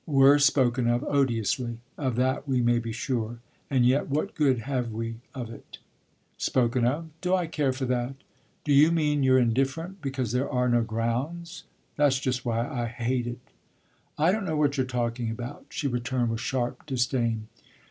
[0.07, 3.37] We're spoken of odiously of that we may be sure;
[3.69, 5.77] and yet what good have we of it?"
[6.39, 7.09] "Spoken of?
[7.21, 8.15] Do I care for that?"
[8.63, 11.65] "Do you mean you're indifferent because there are no grounds?
[11.97, 13.51] That's just why I hate it."
[14.17, 17.45] "I don't know what you're talking about!" she returned with sharp disdain.